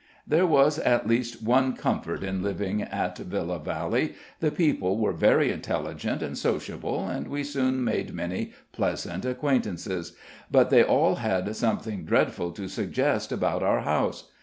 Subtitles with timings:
[0.25, 5.51] There was at least one comfort in living at Villa Valley: the people were very
[5.51, 10.13] intelligent and sociable, and we soon made many pleasant acquaintances.
[10.49, 14.29] But they all had something dreadful to suggest about our house.